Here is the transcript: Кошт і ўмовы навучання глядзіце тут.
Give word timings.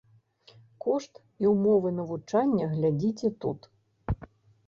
Кошт 0.83 1.19
і 1.43 1.51
ўмовы 1.53 1.91
навучання 1.99 2.69
глядзіце 2.73 3.27
тут. 3.45 3.59